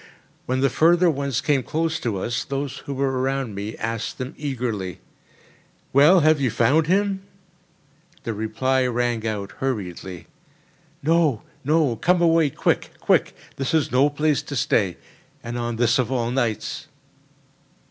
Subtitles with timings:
[0.47, 4.33] When the further ones came close to us, those who were around me asked them
[4.35, 4.99] eagerly:
[5.93, 7.21] "Well, have you found him?"
[8.23, 10.25] The reply rang out hurriedly:
[11.03, 11.43] "No!
[11.63, 11.97] no!
[11.97, 13.35] Come away quick—quick!
[13.57, 14.97] This is no place to stay,
[15.43, 16.87] and on this of all nights!"